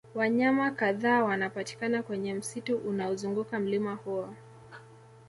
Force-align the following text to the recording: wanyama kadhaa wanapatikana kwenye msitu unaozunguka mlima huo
wanyama 0.15 0.71
kadhaa 0.71 1.23
wanapatikana 1.23 2.03
kwenye 2.03 2.33
msitu 2.33 2.77
unaozunguka 2.77 3.59
mlima 3.59 3.95
huo 3.95 4.33